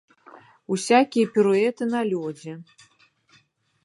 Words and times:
Усякія 0.75 1.25
піруэты 1.35 1.83
на 1.91 2.01
лёдзе. 2.13 2.53